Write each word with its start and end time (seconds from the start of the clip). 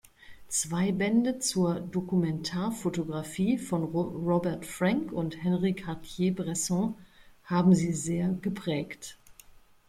Zwei 0.49 0.91
Bände 0.91 1.37
zur 1.37 1.79
Dokumentarfotografie 1.79 3.59
von 3.59 3.83
Robert 3.83 4.65
Frank 4.65 5.11
und 5.11 5.43
Henri 5.43 5.73
Cartier-Bresson 5.75 6.95
haben 7.43 7.75
sie 7.75 7.93
sehr 7.93 8.29
geprägt. 8.29 9.15